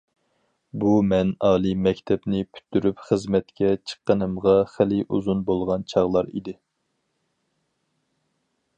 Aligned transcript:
بۇ 0.83 0.93
مەن 1.09 1.33
ئالىي 1.47 1.75
مەكتەپنى 1.87 2.39
پۈتتۈرۈپ 2.57 3.05
خىزمەتكە 3.09 3.71
چىققىنىمغا 3.91 4.57
خېلى 4.73 5.01
ئۇزۇن 5.05 5.47
بولغان 5.51 5.87
چاغلار 5.95 6.33
ئىدى. 6.35 6.57